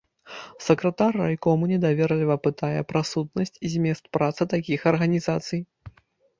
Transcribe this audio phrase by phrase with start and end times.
[0.67, 5.61] Сакратар райкому недаверліва пытае пра сутнасць і змест працы такіх арганізацый.